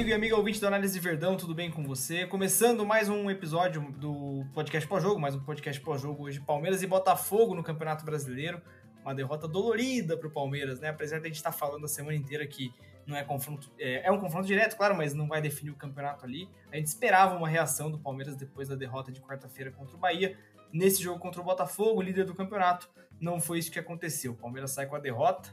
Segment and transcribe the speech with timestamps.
[0.00, 2.26] Amigo e amiga ouvinte do Análise Verdão, tudo bem com você?
[2.26, 7.54] Começando mais um episódio do podcast pós-jogo, mais um podcast pós-jogo hoje, Palmeiras e Botafogo
[7.54, 8.62] no Campeonato Brasileiro.
[9.02, 10.88] Uma derrota dolorida para o Palmeiras, né?
[10.88, 12.72] Apesar de a gente estar tá falando a semana inteira que
[13.06, 16.24] não é confronto, é, é, um confronto direto, claro, mas não vai definir o campeonato
[16.24, 16.48] ali.
[16.72, 20.34] A gente esperava uma reação do Palmeiras depois da derrota de quarta-feira contra o Bahia.
[20.72, 22.88] Nesse jogo contra o Botafogo, líder do campeonato,
[23.20, 24.32] não foi isso que aconteceu.
[24.32, 25.50] O Palmeiras sai com a derrota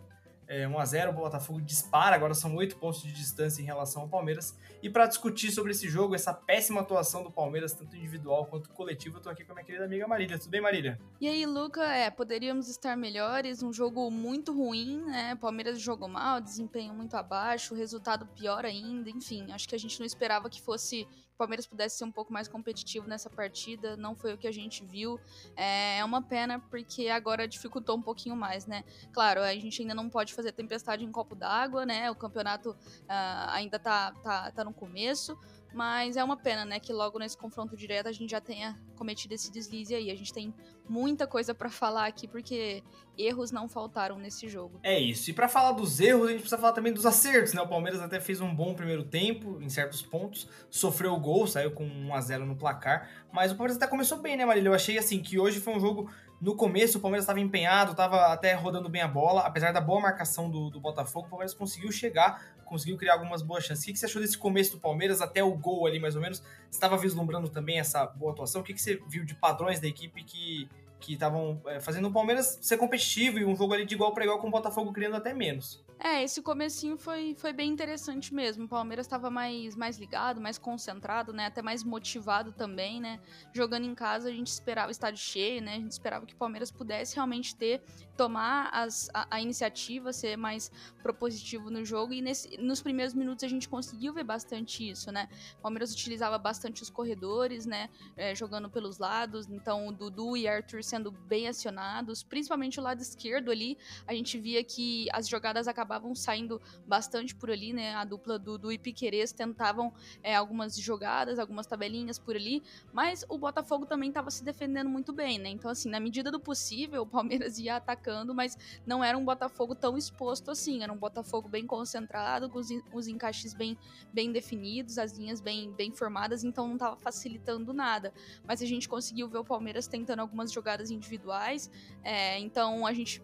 [0.47, 4.57] é, 1x0, o Botafogo dispara, agora são 8 pontos de distância em relação ao Palmeiras.
[4.81, 9.17] E para discutir sobre esse jogo, essa péssima atuação do Palmeiras, tanto individual quanto coletivo,
[9.17, 10.39] eu tô aqui com a minha querida amiga Marília.
[10.39, 10.99] Tudo bem, Marília?
[11.19, 15.35] E aí, Luca, é, poderíamos estar melhores, um jogo muito ruim, né?
[15.35, 20.05] Palmeiras jogou mal, desempenho muito abaixo, resultado pior ainda, enfim, acho que a gente não
[20.05, 24.33] esperava que fosse o Palmeiras pudesse ser um pouco mais competitivo nessa partida, não foi
[24.33, 25.19] o que a gente viu.
[25.55, 28.83] É, é uma pena porque agora dificultou um pouquinho mais, né?
[29.13, 32.09] Claro, a gente ainda não pode fazer tempestade em copo d'água, né?
[32.09, 35.37] O campeonato uh, ainda tá, tá, tá no começo,
[35.73, 39.35] mas é uma pena, né, que logo nesse confronto direto a gente já tenha cometido
[39.35, 40.09] esse deslize aí.
[40.09, 40.51] A gente tem
[40.87, 42.83] muita coisa para falar aqui porque
[43.17, 44.79] erros não faltaram nesse jogo.
[44.83, 45.29] É isso.
[45.29, 47.61] E para falar dos erros, a gente precisa falar também dos acertos, né?
[47.61, 51.71] O Palmeiras até fez um bom primeiro tempo em certos pontos, sofreu o gol, saiu
[51.71, 54.69] com 1 a 0 no placar, mas o Palmeiras até começou bem, né, Marília?
[54.69, 58.27] Eu achei assim que hoje foi um jogo no começo o Palmeiras estava empenhado, estava
[58.27, 61.91] até rodando bem a bola, apesar da boa marcação do, do Botafogo, o Palmeiras conseguiu
[61.91, 63.83] chegar, conseguiu criar algumas boas chances.
[63.83, 66.43] O que, você achou desse começo do Palmeiras até o gol ali, mais ou menos?
[66.69, 68.61] Estava vislumbrando também essa boa atuação?
[68.61, 70.69] O que, que você viu de padrões da equipe que
[70.99, 74.23] que estavam é, fazendo o Palmeiras ser competitivo e um jogo ali de igual para
[74.23, 75.85] igual com o Botafogo criando até menos.
[75.99, 78.65] É, esse comecinho foi, foi bem interessante mesmo.
[78.65, 81.47] O Palmeiras estava mais, mais ligado, mais concentrado, né?
[81.47, 83.19] Até mais motivado também, né?
[83.51, 85.73] Jogando em casa, a gente esperava estádio cheio, né?
[85.73, 87.81] A gente esperava que o Palmeiras pudesse realmente ter,
[88.15, 90.71] tomar as, a, a iniciativa, ser mais
[91.01, 92.13] propositivo no jogo.
[92.13, 95.27] E nesse, nos primeiros minutos a gente conseguiu ver bastante isso, né?
[95.57, 97.89] O Palmeiras utilizava bastante os corredores, né?
[98.15, 99.49] É, jogando pelos lados.
[99.49, 103.77] Então, o Dudu e Arthur sendo bem acionados, principalmente o lado esquerdo ali,
[104.07, 107.93] a gente via que as jogadas acabavam saindo bastante por ali, né?
[107.95, 109.93] A dupla do, do Ipiquerez tentavam
[110.23, 115.11] é, algumas jogadas, algumas tabelinhas por ali, mas o Botafogo também estava se defendendo muito
[115.11, 115.49] bem, né?
[115.49, 119.75] Então, assim, na medida do possível, o Palmeiras ia atacando, mas não era um Botafogo
[119.75, 123.77] tão exposto assim, era um Botafogo bem concentrado, com os, os encaixes bem,
[124.13, 128.13] bem definidos, as linhas bem, bem formadas, então não estava facilitando nada.
[128.45, 131.69] Mas a gente conseguiu ver o Palmeiras tentando algumas jogadas jogadas individuais.
[132.03, 133.21] É, então a gente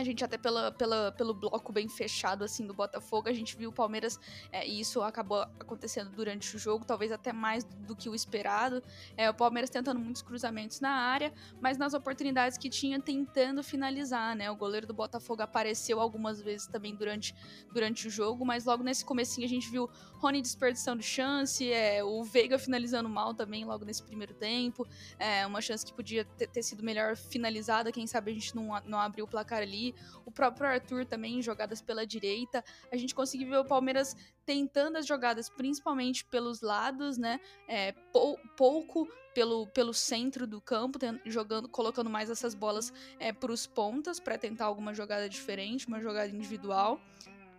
[0.00, 3.70] a gente até pela, pela, pelo bloco bem fechado assim do Botafogo, a gente viu
[3.70, 4.18] o Palmeiras
[4.50, 8.82] é, e isso acabou acontecendo durante o jogo, talvez até mais do que o esperado.
[9.16, 14.34] É, o Palmeiras tentando muitos cruzamentos na área, mas nas oportunidades que tinha tentando finalizar,
[14.34, 14.50] né?
[14.50, 17.34] O goleiro do Botafogo apareceu algumas vezes também durante,
[17.72, 22.22] durante o jogo, mas logo nesse comecinho a gente viu Rony desperdiçando chance, é, o
[22.24, 24.86] Veiga finalizando mal também logo nesse primeiro tempo,
[25.18, 28.80] é, uma chance que podia ter, ter sido melhor finalizada, quem sabe a gente não,
[28.84, 29.89] não abriu o placar ali
[30.24, 32.64] o próprio Arthur também, jogadas pela direita.
[32.92, 37.40] A gente conseguiu ver o Palmeiras tentando as jogadas, principalmente pelos lados, né?
[37.68, 43.52] É, pou, pouco pelo, pelo centro do campo, jogando, colocando mais essas bolas é, para
[43.52, 47.00] os pontas para tentar alguma jogada diferente, uma jogada individual.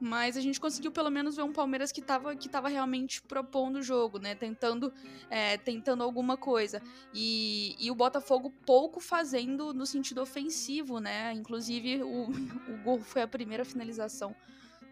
[0.02, 3.76] Mas a gente conseguiu pelo menos ver um Palmeiras que estava que tava realmente propondo
[3.78, 4.34] o jogo, né?
[4.34, 4.92] Tentando,
[5.30, 6.82] é, tentando alguma coisa.
[7.14, 11.32] E, e o Botafogo pouco fazendo no sentido ofensivo, né?
[11.34, 12.30] Inclusive, o,
[12.74, 14.36] o gol foi a primeira finalização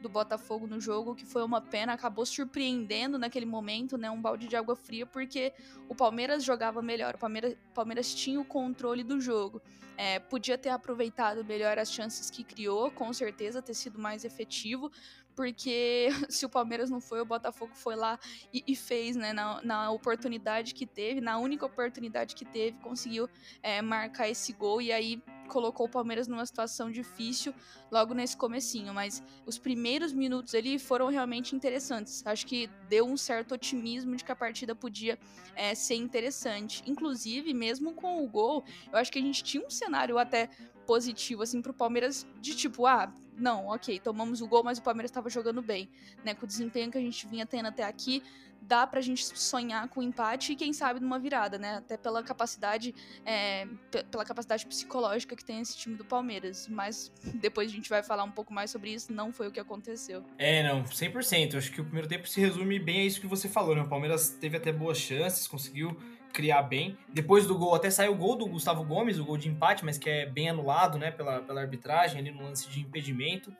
[0.01, 4.09] do Botafogo no jogo, que foi uma pena, acabou surpreendendo naquele momento, né?
[4.09, 5.53] Um balde de água fria, porque
[5.87, 9.61] o Palmeiras jogava melhor, o Palmeiras, Palmeiras tinha o controle do jogo.
[9.97, 14.89] É, podia ter aproveitado melhor as chances que criou, com certeza, ter sido mais efetivo,
[15.35, 18.19] porque se o Palmeiras não foi, o Botafogo foi lá
[18.53, 19.33] e, e fez, né?
[19.33, 23.29] Na, na, oportunidade que teve, na única oportunidade que teve, conseguiu
[23.61, 27.53] é, marcar esse gol e aí colocou o Palmeiras numa situação difícil
[27.91, 32.25] logo nesse comecinho, mas os primeiros minutos ali foram realmente interessantes.
[32.25, 35.19] Acho que deu um certo otimismo de que a partida podia
[35.55, 36.83] é, ser interessante.
[36.85, 40.49] Inclusive, mesmo com o gol, eu acho que a gente tinha um cenário até
[40.85, 45.09] positivo, assim, pro Palmeiras de tipo, ah, não, ok, tomamos o gol, mas o Palmeiras
[45.09, 45.89] estava jogando bem,
[46.23, 46.33] né?
[46.33, 48.21] Com o desempenho que a gente vinha tendo até aqui,
[48.61, 51.77] dá pra gente sonhar com empate e quem sabe numa virada, né?
[51.77, 52.93] Até pela capacidade,
[53.25, 53.67] é,
[54.11, 56.67] pela capacidade psicológica que tem esse time do Palmeiras.
[56.67, 59.59] Mas depois a gente vai falar um pouco mais sobre isso, não foi o que
[59.59, 60.23] aconteceu.
[60.37, 61.57] É, não, 100%.
[61.57, 63.81] Acho que o primeiro tempo se resume bem a isso que você falou, né?
[63.81, 65.97] O Palmeiras teve até boas chances, conseguiu
[66.33, 66.97] criar bem.
[67.09, 69.97] Depois do gol, até saiu o gol do Gustavo Gomes, o gol de empate, mas
[69.97, 73.53] que é bem anulado, né, pela, pela arbitragem ali no lance de impedimento.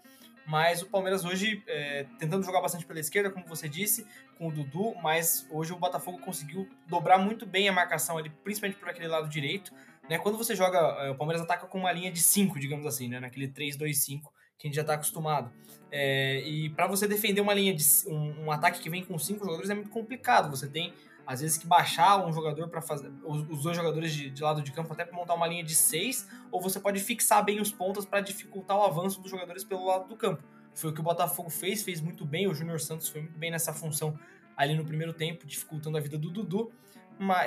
[0.45, 4.07] Mas o Palmeiras hoje, é, tentando jogar bastante pela esquerda, como você disse,
[4.37, 8.79] com o Dudu, mas hoje o Botafogo conseguiu dobrar muito bem a marcação ali, principalmente
[8.79, 9.71] por aquele lado direito.
[10.09, 10.17] Né?
[10.17, 13.19] Quando você joga, é, o Palmeiras ataca com uma linha de 5, digamos assim, né?
[13.19, 14.21] naquele 3-2-5
[14.57, 15.51] que a gente já está acostumado.
[15.91, 19.45] É, e para você defender uma linha de um, um, ataque que vem com cinco
[19.45, 20.49] jogadores é muito complicado.
[20.49, 20.93] Você tem
[21.29, 24.71] às vezes que baixar um jogador para fazer os, dois jogadores de, de, lado de
[24.71, 28.03] campo até para montar uma linha de seis, ou você pode fixar bem os pontos
[28.03, 30.41] para dificultar o avanço dos jogadores pelo lado do campo.
[30.73, 32.47] Foi o que o Botafogo fez, fez muito bem.
[32.47, 34.17] O Júnior Santos foi muito bem nessa função
[34.57, 36.71] ali no primeiro tempo, dificultando a vida do Dudu.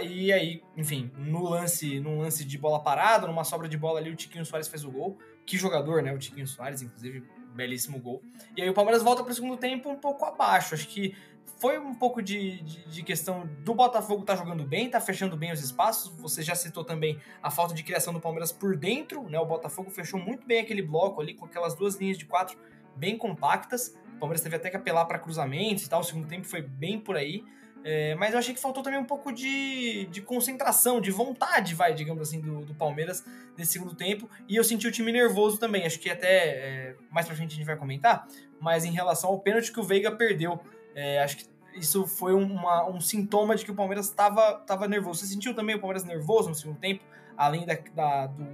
[0.01, 4.11] E aí, enfim, no lance, num lance de bola parada, numa sobra de bola ali,
[4.11, 5.19] o Tiquinho Soares fez o gol.
[5.45, 6.15] Que jogador, né?
[6.15, 8.23] O Tiquinho Soares, inclusive, belíssimo gol.
[8.57, 10.75] E aí o Palmeiras volta para o segundo tempo um pouco abaixo.
[10.75, 11.17] Acho que
[11.63, 15.53] foi um pouco de, de, de, questão do Botafogo tá jogando bem, tá fechando bem
[15.53, 16.13] os espaços.
[16.19, 19.39] Você já citou também a falta de criação do Palmeiras por dentro, né?
[19.39, 22.59] O Botafogo fechou muito bem aquele bloco ali com aquelas duas linhas de quatro
[22.97, 23.95] bem compactas.
[24.17, 26.01] O Palmeiras teve até que apelar para cruzamentos e tal.
[26.01, 27.45] O segundo tempo foi bem por aí.
[27.85, 31.93] É, mas eu achei que faltou também um pouco de, de concentração, de vontade, vai,
[31.93, 33.25] digamos assim, do, do Palmeiras
[33.57, 34.29] nesse segundo tempo.
[34.49, 35.85] E eu senti o time nervoso também.
[35.85, 38.27] Acho que até é, mais pra frente a gente vai comentar.
[38.61, 40.61] Mas em relação ao pênalti que o Veiga perdeu,
[40.95, 45.21] é, acho que isso foi uma, um sintoma de que o Palmeiras estava nervoso.
[45.21, 47.03] Você sentiu também o Palmeiras nervoso no segundo tempo,
[47.37, 48.47] além da, da do,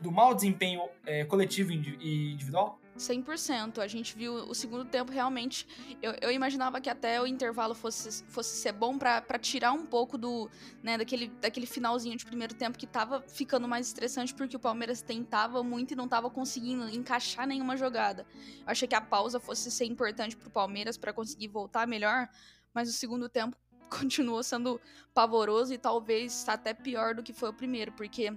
[0.00, 2.78] do mau desempenho é, coletivo e individual?
[2.98, 3.78] 100%.
[3.78, 5.66] A gente viu o segundo tempo realmente.
[6.02, 10.18] Eu, eu imaginava que até o intervalo fosse, fosse ser bom para tirar um pouco
[10.18, 10.50] do,
[10.82, 15.00] né, daquele, daquele finalzinho de primeiro tempo que tava ficando mais estressante porque o Palmeiras
[15.02, 18.26] tentava muito e não tava conseguindo encaixar nenhuma jogada.
[18.60, 22.28] Eu achei que a pausa fosse ser importante pro Palmeiras para conseguir voltar melhor,
[22.74, 23.56] mas o segundo tempo
[23.88, 24.80] continuou sendo
[25.14, 28.32] pavoroso e talvez até pior do que foi o primeiro, porque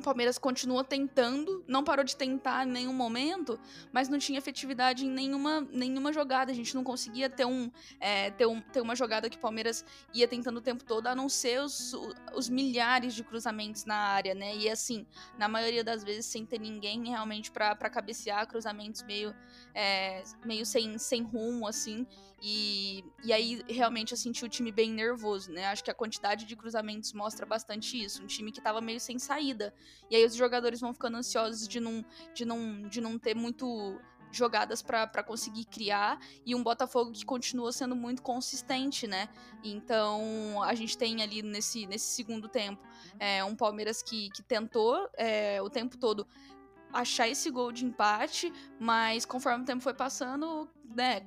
[0.00, 3.58] o Palmeiras continua tentando, não parou de tentar em nenhum momento,
[3.92, 6.50] mas não tinha efetividade em nenhuma, nenhuma jogada.
[6.50, 7.70] A gente não conseguia ter, um,
[8.00, 11.14] é, ter, um, ter uma jogada que o Palmeiras ia tentando o tempo todo, a
[11.14, 11.94] não ser os,
[12.34, 14.56] os milhares de cruzamentos na área, né?
[14.56, 15.06] E assim,
[15.38, 19.34] na maioria das vezes sem ter ninguém realmente para cabecear, cruzamentos meio,
[19.74, 22.06] é, meio sem, sem rumo, assim.
[22.42, 25.66] E, e aí realmente eu senti o time bem nervoso, né?
[25.66, 28.22] Acho que a quantidade de cruzamentos mostra bastante isso.
[28.22, 29.74] Um time que tava meio sem saída.
[30.10, 34.00] E aí os jogadores vão ficando ansiosos de não, de não, de não ter muito
[34.32, 39.28] jogadas para conseguir criar e um Botafogo que continua sendo muito consistente, né?
[39.62, 42.82] Então a gente tem ali nesse, nesse segundo tempo
[43.18, 46.26] é, um Palmeiras que, que tentou é, o tempo todo
[46.92, 51.22] achar esse gol de empate, mas conforme o tempo foi passando, né,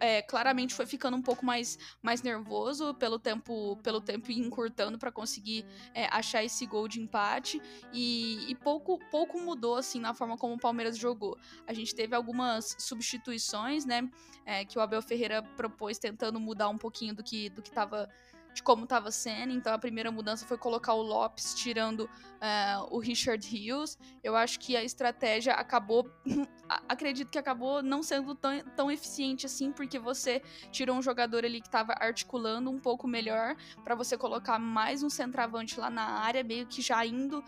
[0.00, 5.10] é, claramente foi ficando um pouco mais, mais nervoso pelo tempo pelo tempo encurtando para
[5.10, 7.60] conseguir é, achar esse gol de empate
[7.92, 11.36] e, e, pouco pouco mudou assim na forma como o Palmeiras jogou.
[11.66, 14.08] A gente teve algumas substituições, né,
[14.44, 18.08] é, que o Abel Ferreira propôs tentando mudar um pouquinho do que do que estava
[18.52, 19.52] de como estava sendo.
[19.52, 23.98] Então a primeira mudança foi colocar o Lopes tirando uh, o Richard Hughes.
[24.22, 26.10] Eu acho que a estratégia acabou,
[26.88, 31.60] acredito que acabou não sendo tão, tão eficiente assim, porque você tirou um jogador ali
[31.60, 36.42] que estava articulando um pouco melhor para você colocar mais um centroavante lá na área,
[36.42, 37.42] meio que já indo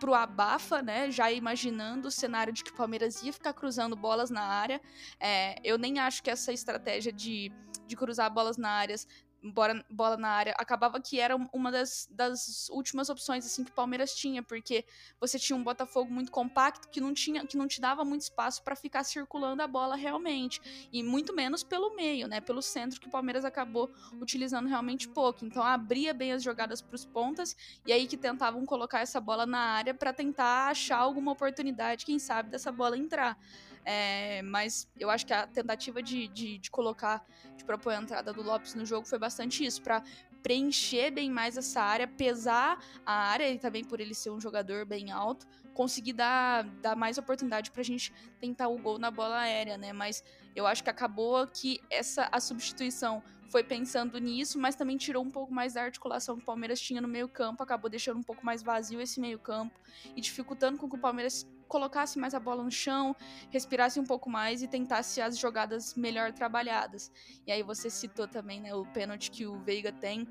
[0.00, 1.10] pro abafa, né?
[1.10, 4.80] Já imaginando o cenário de que o Palmeiras ia ficar cruzando bolas na área.
[5.20, 7.52] É, eu nem acho que essa estratégia de,
[7.86, 8.96] de cruzar bolas na área
[9.42, 13.74] bola, bola na área, acabava que era uma das, das últimas opções assim que o
[13.74, 14.84] Palmeiras tinha, porque
[15.18, 18.62] você tinha um Botafogo muito compacto que não tinha que não te dava muito espaço
[18.62, 23.08] para ficar circulando a bola realmente, e muito menos pelo meio, né, pelo centro que
[23.08, 25.44] o Palmeiras acabou utilizando realmente pouco.
[25.44, 27.56] Então abria bem as jogadas para os pontas
[27.86, 32.18] e aí que tentavam colocar essa bola na área para tentar achar alguma oportunidade, quem
[32.18, 33.38] sabe dessa bola entrar.
[33.84, 37.24] É, mas eu acho que a tentativa de, de, de, colocar,
[37.56, 40.02] de propor a entrada do Lopes no jogo foi bastante isso, para
[40.42, 44.84] preencher bem mais essa área, pesar a área, e também por ele ser um jogador
[44.84, 49.78] bem alto, conseguir dar, dar mais oportunidade pra gente tentar o gol na bola aérea,
[49.78, 49.92] né?
[49.92, 50.22] Mas
[50.54, 55.30] eu acho que acabou que essa a substituição foi pensando nisso, mas também tirou um
[55.30, 58.62] pouco mais da articulação que o Palmeiras tinha no meio-campo, acabou deixando um pouco mais
[58.62, 59.78] vazio esse meio-campo
[60.14, 63.16] e dificultando com que o Palmeiras colocasse mais a bola no chão,
[63.48, 67.10] respirasse um pouco mais e tentasse as jogadas melhor trabalhadas.
[67.46, 70.28] E aí você citou também, né, o pênalti que o Veiga tem.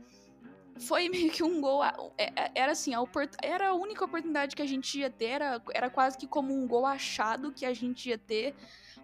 [0.77, 1.84] Foi meio que um gol.
[1.84, 3.01] É, é, era assim, a
[3.41, 6.67] era a única oportunidade que a gente ia ter, era, era quase que como um
[6.67, 8.53] gol achado que a gente ia ter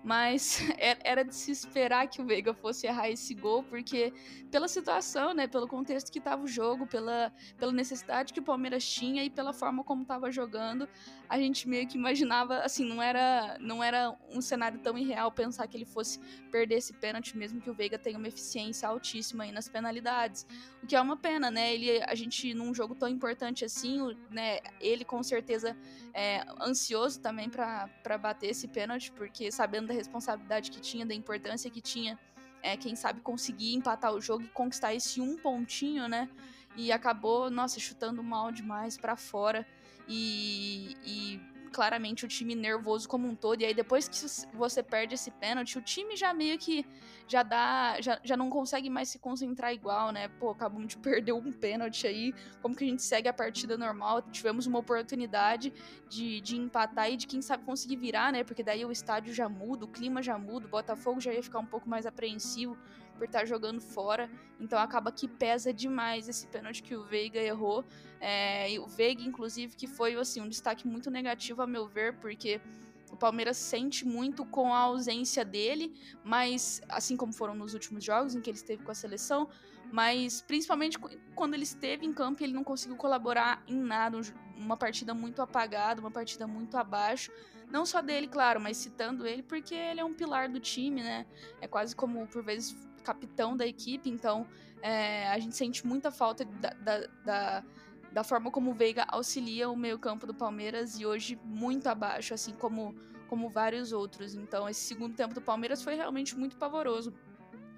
[0.05, 4.13] mas é, era de se esperar que o Veiga fosse errar esse gol, porque
[4.51, 8.87] pela situação, né, pelo contexto que estava o jogo, pela, pela necessidade que o Palmeiras
[8.87, 10.87] tinha e pela forma como estava jogando,
[11.27, 15.67] a gente meio que imaginava, assim, não era, não era um cenário tão irreal pensar
[15.67, 16.19] que ele fosse
[16.51, 20.45] perder esse pênalti, mesmo que o Veiga tenha uma eficiência altíssima aí nas penalidades.
[20.83, 21.73] O que é uma pena, né?
[21.73, 25.75] Ele, a gente, num jogo tão importante assim, né, ele com certeza
[26.13, 31.69] é ansioso também para bater esse pênalti, porque sabendo da responsabilidade que tinha, da importância
[31.69, 32.19] que tinha,
[32.61, 36.29] é, quem sabe conseguir empatar o jogo e conquistar esse um pontinho, né?
[36.75, 39.65] E acabou, nossa, chutando mal demais para fora.
[40.07, 41.41] E, e,
[41.75, 43.61] claramente o time nervoso como um todo.
[43.61, 44.15] E aí depois que
[44.55, 46.85] você perde esse pênalti, o time já meio que
[47.27, 50.27] já dá, já, já não consegue mais se concentrar igual, né?
[50.27, 54.21] Pô, acabamos de perder um pênalti aí, como que a gente segue a partida normal?
[54.21, 55.73] Tivemos uma oportunidade
[56.09, 58.43] de, de empatar e de quem sabe conseguir virar, né?
[58.43, 61.59] Porque daí o estádio já muda, o clima já muda, o Botafogo já ia ficar
[61.59, 62.77] um pouco mais apreensivo
[63.17, 64.29] por estar jogando fora.
[64.59, 67.83] Então acaba que pesa demais esse pênalti que o Veiga errou.
[68.19, 72.61] É, o Veiga, inclusive, que foi assim, um destaque muito negativo, a meu ver, porque
[73.15, 75.93] o Palmeiras sente muito com a ausência dele,
[76.23, 79.47] mas assim como foram nos últimos jogos em que ele esteve com a seleção,
[79.91, 80.97] mas principalmente
[81.33, 84.19] quando ele esteve em campo, ele não conseguiu colaborar em nada,
[84.57, 87.31] uma partida muito apagada, uma partida muito abaixo.
[87.71, 91.25] Não só dele, claro, mas citando ele porque ele é um pilar do time, né?
[91.61, 94.45] É quase como por vezes capitão da equipe, então
[94.81, 97.63] é, a gente sente muita falta da, da, da,
[98.15, 102.53] da forma como o Veiga auxilia o meio-campo do Palmeiras e hoje muito abaixo, assim
[102.53, 102.95] como,
[103.27, 104.35] como vários outros.
[104.35, 107.13] Então, esse segundo tempo do Palmeiras foi realmente muito pavoroso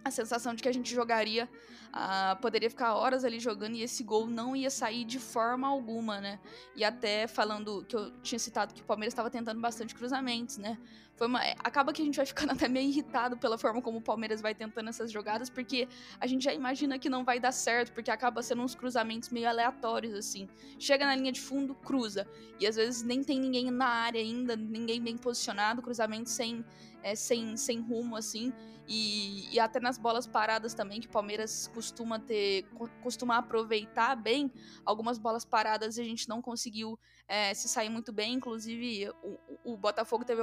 [0.08, 1.50] a sensação de que a gente jogaria,
[1.88, 6.20] uh, poderia ficar horas ali jogando e esse gol não ia sair de forma alguma,
[6.20, 6.40] né?
[6.76, 10.78] E até falando que eu tinha citado que o Palmeiras estava tentando bastante cruzamentos, né?
[11.18, 13.98] Foi uma, é, acaba que a gente vai ficando até meio irritado pela forma como
[13.98, 15.88] o Palmeiras vai tentando essas jogadas, porque
[16.20, 19.50] a gente já imagina que não vai dar certo, porque acaba sendo uns cruzamentos meio
[19.50, 20.48] aleatórios, assim.
[20.78, 22.28] Chega na linha de fundo, cruza.
[22.60, 26.64] E às vezes nem tem ninguém na área ainda, ninguém bem posicionado, cruzamento sem,
[27.08, 28.54] é, sem, sem rumo, assim.
[28.88, 32.66] E, e, até nas bolas paradas também, que o Palmeiras costuma ter,
[33.02, 34.52] costuma aproveitar bem.
[34.86, 36.98] Algumas bolas paradas a gente não conseguiu
[37.28, 38.34] é, se sair muito bem.
[38.36, 39.38] Inclusive, o,
[39.74, 40.42] o Botafogo teve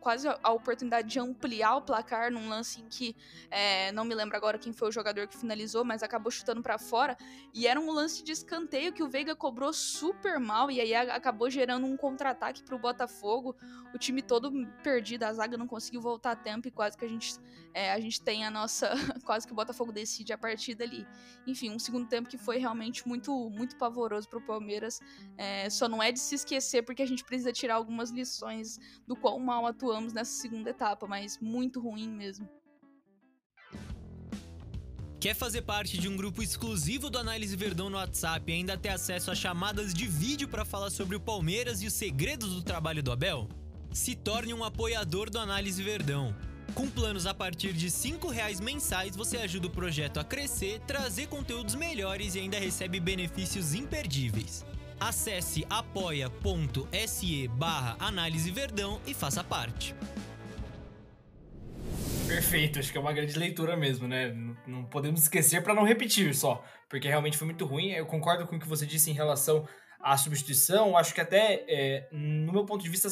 [0.00, 3.14] quase a oportunidade de ampliar o placar num lance em que
[3.50, 6.76] é, não me lembro agora quem foi o jogador que finalizou, mas acabou chutando para
[6.76, 7.16] fora.
[7.54, 11.48] E era um lance de escanteio que o Veiga cobrou super mal e aí acabou
[11.48, 13.54] gerando um contra-ataque para o Botafogo.
[13.94, 14.50] O time todo
[14.82, 17.36] perdido, a zaga não conseguiu voltar a tempo e quase que a gente,
[17.72, 18.90] é, a gente tem a nossa.
[19.24, 21.06] quase que o Botafogo decide a partida ali.
[21.46, 25.00] Enfim, um segundo tempo que foi realmente muito, muito pavoroso para o Palmeiras.
[25.36, 28.78] É, só não é é de se esquecer, porque a gente precisa tirar algumas lições
[29.06, 32.48] do quão mal atuamos nessa segunda etapa, mas muito ruim mesmo.
[35.20, 38.90] Quer fazer parte de um grupo exclusivo do Análise Verdão no WhatsApp e ainda ter
[38.90, 43.02] acesso a chamadas de vídeo para falar sobre o Palmeiras e os segredos do trabalho
[43.02, 43.48] do Abel?
[43.92, 46.34] Se torne um apoiador do Análise Verdão.
[46.74, 51.26] Com planos a partir de R$ reais mensais, você ajuda o projeto a crescer, trazer
[51.26, 54.64] conteúdos melhores e ainda recebe benefícios imperdíveis.
[55.00, 59.94] Acesse apoia.se barra Análise Verdão e faça parte.
[62.26, 64.34] Perfeito, acho que é uma grande leitura mesmo, né?
[64.66, 67.92] Não podemos esquecer para não repetir só, porque realmente foi muito ruim.
[67.92, 69.66] Eu concordo com o que você disse em relação
[70.00, 70.96] à substituição.
[70.96, 73.10] Acho que até, é, no meu ponto de vista, a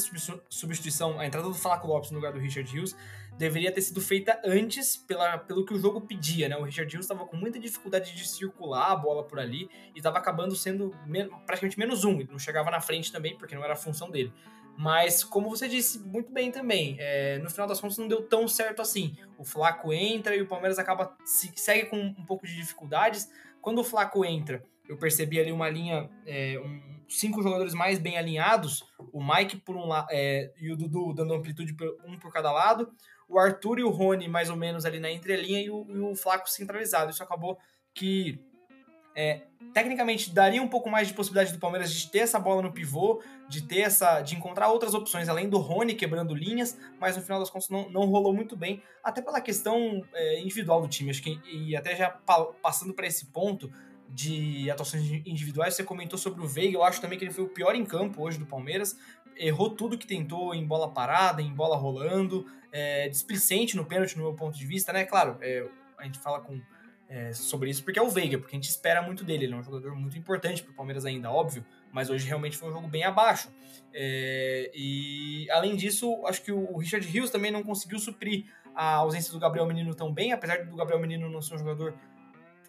[0.50, 2.95] substituição, a entrada do Flaco Lopes no lugar do Richard Hughes
[3.37, 6.57] deveria ter sido feita antes pela, pelo que o jogo pedia, né?
[6.57, 10.19] O Richard Hughes estava com muita dificuldade de circular a bola por ali e estava
[10.19, 13.76] acabando sendo men praticamente menos um, não chegava na frente também porque não era a
[13.76, 14.33] função dele.
[14.78, 18.47] Mas, como você disse muito bem também, é, no final das contas não deu tão
[18.47, 19.16] certo assim.
[19.38, 23.31] O Flaco entra e o Palmeiras acaba se, segue com um pouco de dificuldades.
[23.62, 28.16] Quando o Flaco entra, eu percebi ali uma linha, é, um, cinco jogadores mais bem
[28.16, 31.75] alinhados, o Mike por um lado é, e o Dudu dando amplitude
[32.05, 32.90] um por cada lado,
[33.28, 36.14] o Arthur e o Rony mais ou menos ali na entrelinha e o, e o
[36.14, 37.11] Flaco centralizado.
[37.11, 37.59] Isso acabou
[37.95, 38.40] que
[39.16, 42.71] é, tecnicamente daria um pouco mais de possibilidade do Palmeiras de ter essa bola no
[42.71, 47.23] pivô, de ter essa, de encontrar outras opções além do Rony quebrando linhas, mas no
[47.23, 51.11] final das contas não, não rolou muito bem, até pela questão é, individual do time.
[51.11, 52.11] Acho que e até já
[52.62, 53.73] passando para esse ponto
[54.09, 57.49] de atuações individuais, você comentou sobre o Veiga, eu acho também que ele foi o
[57.49, 58.97] pior em campo hoje do Palmeiras,
[59.37, 64.25] errou tudo que tentou em bola parada, em bola rolando, é, displicente no pênalti, no
[64.25, 65.05] meu ponto de vista, né?
[65.05, 65.67] Claro, é,
[65.99, 66.61] a gente fala com,
[67.09, 69.57] é, sobre isso porque é o Veiga, porque a gente espera muito dele, ele é
[69.57, 72.89] um jogador muito importante para o Palmeiras ainda, óbvio, mas hoje realmente foi um jogo
[72.89, 73.51] bem abaixo.
[73.93, 79.33] É, e além disso, acho que o Richard Rios também não conseguiu suprir a ausência
[79.33, 81.95] do Gabriel Menino tão bem, apesar do Gabriel Menino não ser um jogador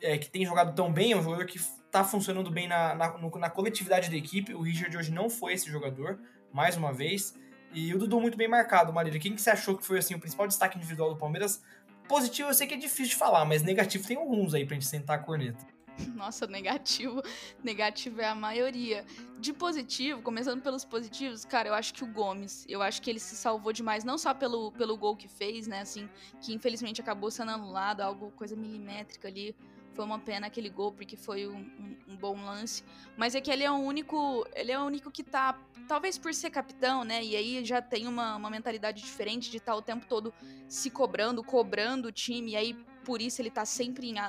[0.01, 3.17] é, que tem jogado tão bem, é um jogador que está funcionando bem na, na,
[3.17, 4.53] no, na, coletividade da equipe.
[4.53, 6.19] O Richard hoje não foi esse jogador,
[6.51, 7.33] mais uma vez.
[7.73, 9.19] E o Dudu muito bem marcado, Marília.
[9.19, 11.61] Quem que você achou que foi assim, o principal destaque individual do Palmeiras?
[12.07, 14.85] Positivo eu sei que é difícil de falar, mas negativo tem alguns aí pra gente
[14.85, 15.65] sentar a corneta.
[16.15, 17.21] Nossa, negativo.
[17.63, 19.05] Negativo é a maioria.
[19.39, 23.19] De positivo, começando pelos positivos, cara, eu acho que o Gomes, eu acho que ele
[23.19, 26.09] se salvou demais, não só pelo, pelo gol que fez, né, assim,
[26.41, 29.55] que infelizmente acabou sendo anulado, algo, coisa milimétrica ali.
[29.97, 32.83] Foi uma pena aquele gol, porque foi um, um, um, bom lance.
[33.17, 34.47] Mas é que ele é o único.
[34.53, 35.59] Ele é o único que tá.
[35.87, 37.23] Talvez por ser capitão, né?
[37.23, 40.31] E aí já tem uma, uma mentalidade diferente de estar tá o tempo todo
[40.67, 42.51] se cobrando, cobrando o time.
[42.51, 42.73] E aí
[43.03, 44.19] por isso ele tá sempre em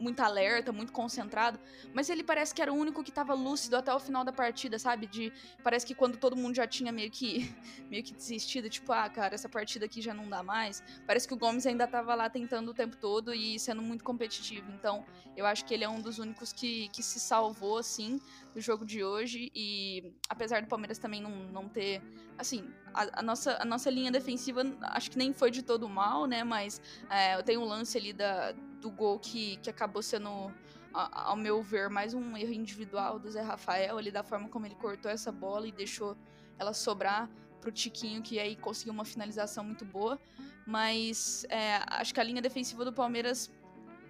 [0.00, 1.58] muito alerta, muito concentrado,
[1.92, 4.78] mas ele parece que era o único que tava lúcido até o final da partida,
[4.78, 5.06] sabe?
[5.06, 7.54] De parece que quando todo mundo já tinha meio que
[7.90, 10.82] meio que desistido, tipo, ah, cara, essa partida aqui já não dá mais.
[11.06, 14.70] Parece que o Gomes ainda tava lá tentando o tempo todo e sendo muito competitivo.
[14.72, 15.04] Então,
[15.36, 18.20] eu acho que ele é um dos únicos que, que se salvou assim
[18.54, 22.00] do jogo de hoje e apesar do Palmeiras também não, não ter
[22.38, 26.26] assim, a, a, nossa, a nossa linha defensiva acho que nem foi de todo mal,
[26.26, 26.44] né?
[26.44, 30.52] Mas é, eu tenho um lance ali da, do gol que, que acabou sendo,
[30.92, 34.74] ao meu ver, mais um erro individual do Zé Rafael, ali da forma como ele
[34.74, 36.14] cortou essa bola e deixou
[36.58, 37.30] ela sobrar
[37.62, 40.20] pro Tiquinho, que aí conseguiu uma finalização muito boa.
[40.66, 43.50] Mas é, acho que a linha defensiva do Palmeiras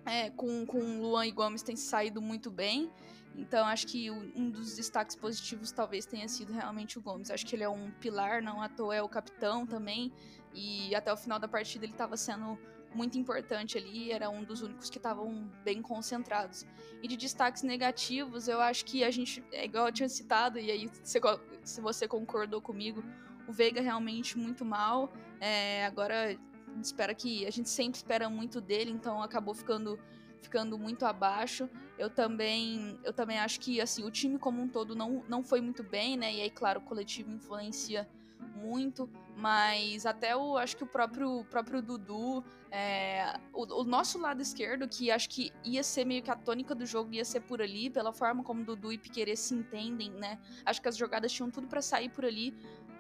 [0.04, 2.90] é, com, com Luan e Gomes tem saído muito bem.
[3.37, 7.31] Então, acho que um dos destaques positivos talvez tenha sido realmente o Gomes.
[7.31, 10.12] Acho que ele é um pilar, não à toa é o capitão também.
[10.52, 12.59] E até o final da partida ele estava sendo
[12.95, 16.67] muito importante ali, era um dos únicos que estavam bem concentrados.
[17.03, 20.71] E de destaques negativos, eu acho que a gente, é igual eu tinha citado, e
[20.71, 21.21] aí se,
[21.63, 23.05] se você concordou comigo,
[23.47, 25.13] o Veiga realmente muito mal.
[25.41, 26.39] É, agora
[26.83, 29.99] espera que a gente sempre espera muito dele, então acabou ficando
[30.40, 31.68] ficando muito abaixo.
[31.99, 35.61] Eu também, eu também acho que assim, o time como um todo não, não foi
[35.61, 36.35] muito bem, né?
[36.35, 38.07] E aí, claro, o coletivo influencia
[38.44, 44.40] muito, mas até o acho que o próprio próprio Dudu, é, o, o, nosso lado
[44.40, 47.61] esquerdo, que acho que ia ser meio que a tônica do jogo, ia ser por
[47.61, 50.38] ali, pela forma como Dudu e Piquerez se entendem, né?
[50.64, 52.54] Acho que as jogadas tinham tudo para sair por ali,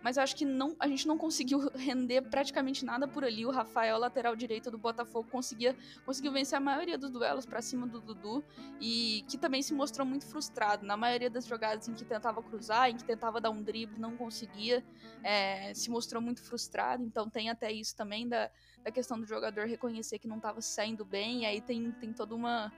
[0.04, 3.46] mas eu acho que não, a gente não conseguiu render praticamente nada por ali.
[3.46, 7.86] O Rafael, lateral direito do Botafogo, conseguia, conseguiu vencer a maioria dos duelos para cima
[7.86, 8.44] do Dudu
[8.78, 10.84] e que também se mostrou muito frustrado.
[10.84, 14.14] Na maioria das jogadas em que tentava cruzar, em que tentava dar um drible, não
[14.14, 14.84] conseguia,
[15.22, 17.02] é, se mostrou muito frustrado.
[17.02, 18.50] Então tem até isso também da,
[18.82, 22.34] da questão do jogador reconhecer que não estava saindo bem, e aí tem, tem toda
[22.34, 22.70] uma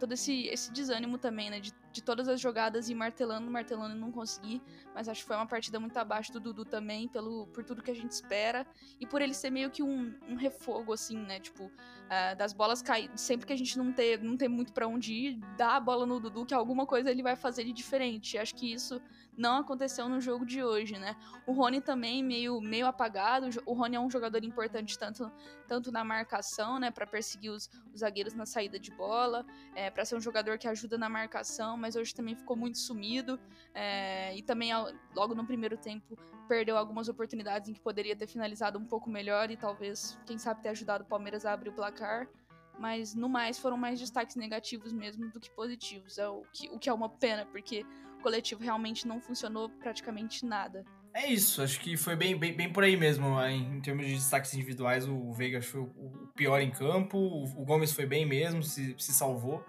[0.00, 1.60] todo esse, esse desânimo também, né?
[1.60, 4.62] De, de todas as jogadas e martelando, martelando e não conseguir.
[4.94, 7.90] Mas acho que foi uma partida muito abaixo do Dudu também, pelo, por tudo que
[7.90, 8.66] a gente espera.
[8.98, 11.38] E por ele ser meio que um, um refogo, assim, né?
[11.38, 13.10] Tipo, uh, das bolas cair.
[13.16, 16.06] Sempre que a gente não ter, não ter muito para onde ir, dá a bola
[16.06, 18.38] no Dudu, que alguma coisa ele vai fazer de diferente.
[18.38, 19.00] Acho que isso
[19.36, 21.16] não aconteceu no jogo de hoje, né?
[21.46, 23.48] O Rony também meio, meio apagado.
[23.64, 25.30] O Rony é um jogador importante tanto,
[25.66, 30.04] tanto na marcação, né, para perseguir os, os, zagueiros na saída de bola, é, para
[30.04, 33.38] ser um jogador que ajuda na marcação, mas hoje também ficou muito sumido.
[33.74, 34.70] É, e também
[35.14, 36.16] logo no primeiro tempo
[36.48, 40.62] perdeu algumas oportunidades em que poderia ter finalizado um pouco melhor e talvez, quem sabe,
[40.62, 42.28] ter ajudado o Palmeiras a abrir o placar
[42.78, 46.18] mas no mais foram mais destaques negativos mesmo do que positivos.
[46.18, 47.84] É o que, o que é uma pena, porque
[48.18, 50.84] o coletivo realmente não funcionou praticamente nada.
[51.14, 53.38] É isso, acho que foi bem, bem, bem por aí mesmo.
[53.42, 57.44] Em, em termos de destaques individuais, o Veiga foi o, o pior em campo, o,
[57.44, 59.62] o, Gomes foi bem mesmo, se, se salvou.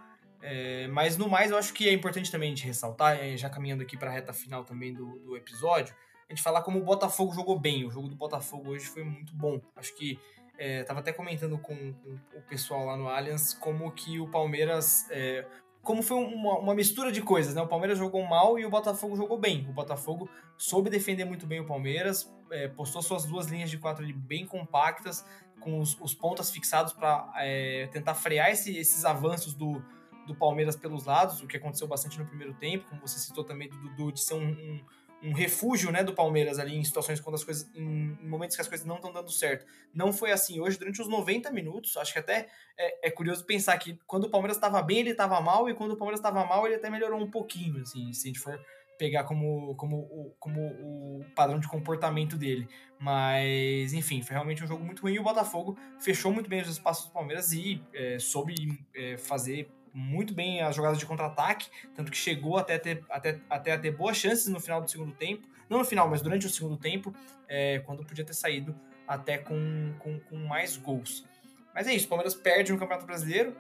[0.46, 3.50] É, mas no mais, eu acho que é importante também a gente ressaltar, é, já
[3.50, 5.96] caminhando aqui para a reta final também do, do episódio,
[6.28, 7.86] a gente falar como o Botafogo jogou bem.
[7.86, 9.62] O jogo do Botafogo hoje foi muito bom.
[9.74, 10.20] Acho que
[10.58, 15.08] é, tava até comentando com, com, o pessoal lá no Allianz como que o Palmeiras.
[15.10, 15.46] É,
[15.82, 17.62] como foi uma, uma, mistura de coisas, né?
[17.62, 19.66] O Palmeiras jogou mal e o Botafogo jogou bem.
[19.70, 24.04] O Botafogo soube defender muito bem o Palmeiras, é, postou suas duas linhas de quatro
[24.04, 25.26] ali bem compactas,
[25.60, 29.84] com os, os pontas fixados para é, tentar frear esse, esses avanços do,
[30.26, 33.70] do Palmeiras pelos lados, o que aconteceu bastante no primeiro tempo, como você citou também
[33.70, 34.86] do Dudu, de ser um, um
[35.24, 37.72] um refúgio né, do Palmeiras ali em situações quando as coisas.
[37.74, 39.66] em momentos que as coisas não estão dando certo.
[39.94, 41.96] Não foi assim hoje, durante os 90 minutos.
[41.96, 45.40] Acho que até é, é curioso pensar que quando o Palmeiras estava bem, ele estava
[45.40, 48.28] mal, e quando o Palmeiras estava mal, ele até melhorou um pouquinho, assim, se a
[48.28, 48.60] gente for
[48.98, 52.68] pegar como, como, como o padrão de comportamento dele.
[53.00, 55.14] Mas, enfim, foi realmente um jogo muito ruim.
[55.14, 58.54] E o Botafogo fechou muito bem os espaços do Palmeiras e é, soube
[58.94, 63.72] é, fazer muito bem as jogadas de contra-ataque, tanto que chegou até, ter, até, até
[63.74, 65.48] a ter boas chances no final do segundo tempo.
[65.70, 67.14] Não no final, mas durante o segundo tempo,
[67.48, 68.76] é, quando podia ter saído
[69.08, 71.26] até com, com, com, mais gols.
[71.74, 73.56] Mas é isso, o Palmeiras perde no Campeonato Brasileiro.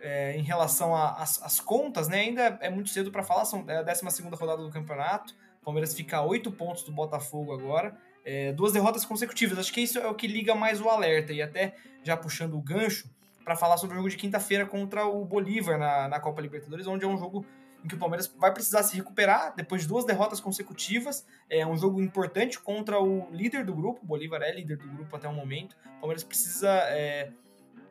[0.00, 3.82] É, em relação às contas, né, ainda é muito cedo para falar, são, é a
[3.82, 5.32] 12 rodada do campeonato.
[5.60, 7.96] O Palmeiras fica a 8 pontos do Botafogo agora.
[8.24, 9.58] É, duas derrotas consecutivas.
[9.58, 11.32] Acho que isso é o que liga mais o alerta.
[11.32, 13.08] E até já puxando o gancho
[13.44, 17.04] para falar sobre o jogo de quinta-feira contra o Bolívar na, na Copa Libertadores, onde
[17.04, 17.44] é um jogo
[17.84, 21.26] em que o Palmeiras vai precisar se recuperar depois de duas derrotas consecutivas.
[21.50, 24.00] É um jogo importante contra o líder do grupo.
[24.02, 25.76] O Bolívar é líder do grupo até o momento.
[25.96, 27.32] O Palmeiras precisa é,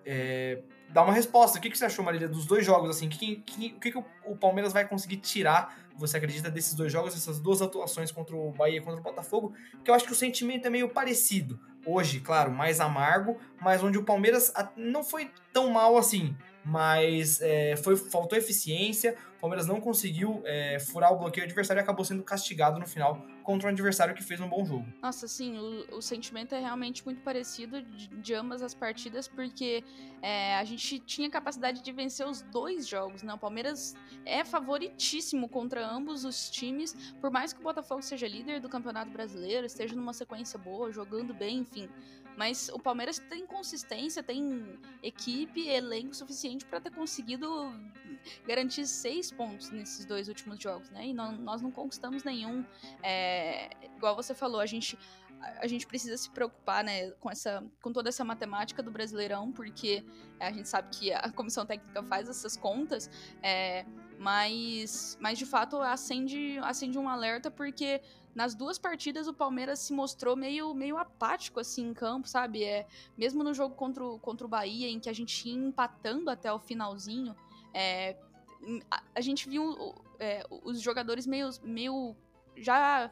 [0.05, 1.57] é, dar uma resposta.
[1.57, 2.89] O que, que você achou, Marília, dos dois jogos?
[2.89, 6.91] Assim, que, que, o que, que o Palmeiras vai conseguir tirar, você acredita, desses dois
[6.91, 9.53] jogos, essas duas atuações contra o Bahia e contra o Botafogo?
[9.83, 11.59] Que eu acho que o sentimento é meio parecido.
[11.85, 17.75] Hoje, claro, mais amargo, mas onde o Palmeiras não foi tão mal assim mas é,
[17.77, 19.15] foi, faltou eficiência.
[19.37, 23.25] O Palmeiras não conseguiu é, furar o bloqueio adversário e acabou sendo castigado no final
[23.43, 24.85] contra um adversário que fez um bom jogo.
[25.01, 29.83] Nossa, sim, o, o sentimento é realmente muito parecido de, de ambas as partidas, porque
[30.21, 33.33] é, a gente tinha capacidade de vencer os dois jogos, né?
[33.33, 33.95] O Palmeiras
[34.25, 39.09] é favoritíssimo contra ambos os times, por mais que o Botafogo seja líder do Campeonato
[39.09, 41.89] Brasileiro, esteja numa sequência boa, jogando bem, enfim.
[42.37, 47.73] Mas o Palmeiras tem consistência, tem equipe, elenco suficiente para ter conseguido
[48.47, 51.07] garantir seis pontos nesses dois últimos jogos, né?
[51.07, 52.65] E não, nós não conquistamos nenhum.
[53.03, 54.97] É, igual você falou, a gente
[55.59, 60.05] a gente precisa se preocupar, né, com essa, com toda essa matemática do Brasileirão, porque
[60.39, 63.09] a gente sabe que a comissão técnica faz essas contas,
[63.41, 63.85] é,
[64.19, 68.01] mas, mas de fato acende, acende um alerta porque
[68.33, 72.63] nas duas partidas o Palmeiras se mostrou meio, meio apático assim em campo, sabe?
[72.63, 76.29] É, mesmo no jogo contra o, contra o Bahia, em que a gente ia empatando
[76.29, 77.35] até o finalzinho,
[77.73, 78.15] é,
[78.89, 82.15] a, a, gente viu é, os jogadores meio, meio
[82.55, 83.09] já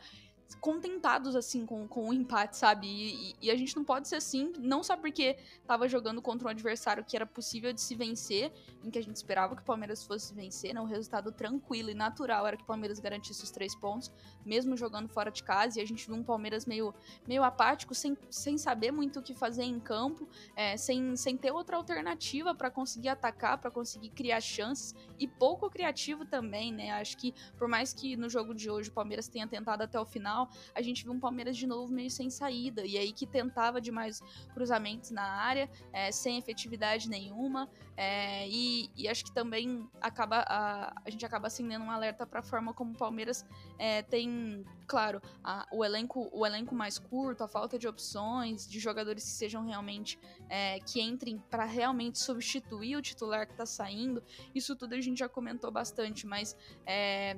[0.55, 2.87] contentados, assim, com, com o empate, sabe?
[2.87, 6.51] E, e, a gente não pode ser assim, não só porque tava jogando contra um
[6.51, 8.51] adversário que era possível de se vencer,
[8.83, 10.81] em que a gente esperava que o Palmeiras fosse vencer, né?
[10.81, 14.11] Um resultado tranquilo e natural era que o Palmeiras garantisse os três pontos,
[14.45, 16.93] mesmo jogando fora de casa, e a gente viu um Palmeiras meio,
[17.27, 21.51] meio apático, sem, sem saber muito o que fazer em campo, é, sem, sem ter
[21.51, 26.91] outra alternativa para conseguir atacar, para conseguir criar chances, e pouco criativo também, né?
[26.91, 30.05] Acho que, por mais que no jogo de hoje o Palmeiras tenha tentado até o
[30.05, 33.25] final, final, a gente viu um Palmeiras de novo meio sem saída, e aí que
[33.25, 34.21] tentava demais
[34.53, 41.01] cruzamentos na área, é, sem efetividade nenhuma, é, e, e, acho que também acaba a,
[41.03, 43.45] a gente acaba acendendo um alerta para a forma como o Palmeiras
[43.77, 48.79] é, tem, claro, a, o, elenco, o elenco mais curto, a falta de opções, de
[48.79, 54.23] jogadores que sejam realmente, é, que entrem para realmente substituir o titular que está saindo,
[54.55, 57.37] isso tudo a gente já comentou bastante, mas é,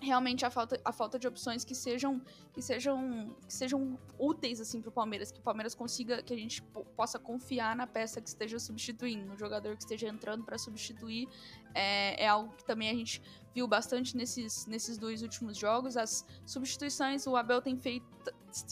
[0.00, 2.20] realmente a falta, a falta de opções que sejam
[2.52, 6.36] que sejam que sejam úteis assim para o Palmeiras, que o Palmeiras consiga que a
[6.36, 6.62] gente
[6.96, 11.28] possa confiar na peça que esteja substituindo, no jogador que esteja entrando para substituir,
[11.74, 13.22] é, é, algo que também a gente
[13.54, 15.96] viu bastante nesses, nesses dois últimos jogos.
[15.96, 18.06] As substituições o Abel tem feito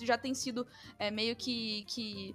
[0.02, 0.66] já tem sido
[0.98, 2.34] é, meio que, que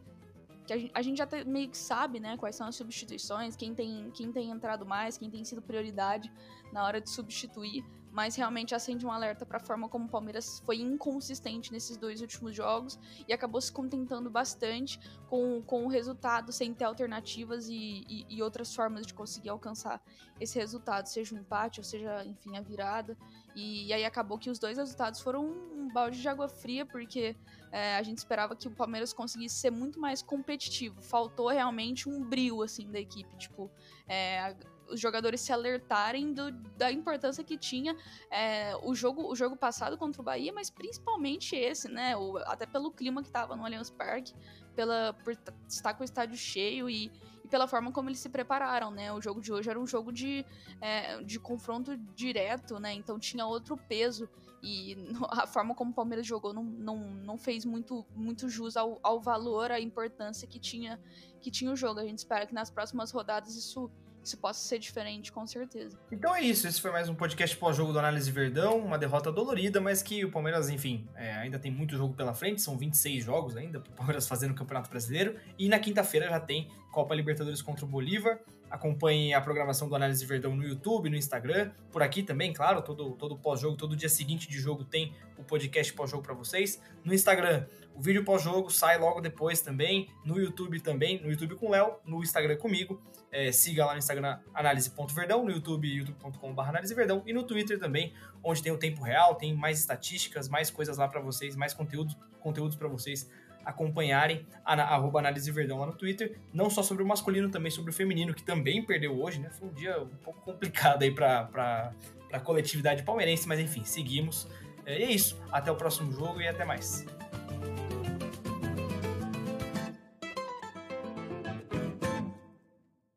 [0.66, 3.74] que a gente, a gente já meio que sabe, né, quais são as substituições, quem
[3.74, 6.32] tem, quem tem entrado mais, quem tem sido prioridade
[6.72, 10.62] na hora de substituir mas realmente acende um alerta para a forma como o Palmeiras
[10.66, 16.52] foi inconsistente nesses dois últimos jogos e acabou se contentando bastante com, com o resultado,
[16.52, 20.02] sem ter alternativas e, e, e outras formas de conseguir alcançar
[20.40, 23.18] esse resultado, seja um empate ou seja, enfim, a virada.
[23.56, 27.36] E, e, aí acabou que os dois resultados foram um balde de água fria, porque
[27.72, 31.02] é, a gente esperava que o Palmeiras conseguisse ser muito mais competitivo.
[31.02, 33.36] Faltou realmente um brilho, assim, da equipe.
[33.38, 33.70] Tipo,
[34.08, 34.56] é,
[34.92, 37.96] os jogadores se alertarem do, da importância que tinha
[38.30, 42.16] é, o, jogo, o jogo passado contra o Bahia, mas principalmente esse, né?
[42.16, 44.34] O, até pelo clima que estava no Allianz Parque,
[44.76, 47.12] pela, por estar com o estádio cheio e,
[47.44, 49.12] e, pela forma como eles se prepararam, né?
[49.12, 50.46] O jogo de hoje era um jogo de,
[50.80, 52.94] é, de confronto direto, né?
[52.94, 54.30] Então tinha outro peso.
[54.64, 54.96] E
[55.30, 59.20] a forma como o Palmeiras jogou não, não, não fez muito, muito jus ao, ao
[59.20, 61.00] valor, à importância que tinha,
[61.40, 62.00] que tinha o jogo.
[62.00, 63.90] A gente espera que nas próximas rodadas isso
[64.24, 65.98] isso possa ser diferente, com certeza.
[66.12, 69.82] Então é isso, esse foi mais um podcast pós-jogo do Análise Verdão, uma derrota dolorida,
[69.82, 73.58] mas que o Palmeiras, enfim, é, ainda tem muito jogo pela frente, são 26 jogos
[73.58, 73.80] ainda.
[73.80, 77.86] Para o Palmeiras fazer no Campeonato Brasileiro, e na quinta-feira já tem Copa Libertadores contra
[77.86, 78.40] o Bolívar,
[78.72, 83.12] acompanhe a programação do Análise Verdão no YouTube, no Instagram, por aqui também, claro, todo,
[83.12, 86.82] todo pós-jogo, todo dia seguinte de jogo tem o podcast pós-jogo para vocês.
[87.04, 91.68] No Instagram, O vídeo pós-jogo sai logo depois também, no YouTube também, no YouTube com
[91.68, 93.02] o Léo, no Instagram comigo.
[93.30, 98.64] É, siga lá no Instagram análise.verdão, no YouTube youtube.com.br analiseverdão e no Twitter também, onde
[98.64, 102.78] tem o tempo real, tem mais estatísticas, mais coisas lá para vocês, mais conteúdo, conteúdos
[102.78, 103.30] para vocês
[103.66, 107.94] acompanharem a, Análise Verdão lá no Twitter, não só sobre o masculino, também sobre o
[107.94, 109.50] feminino, que também perdeu hoje, né?
[109.50, 111.94] Foi um dia um pouco complicado aí para
[112.32, 114.48] a coletividade palmeirense, mas enfim, seguimos.
[114.86, 115.40] É, e é isso.
[115.52, 117.06] Até o próximo jogo e até mais.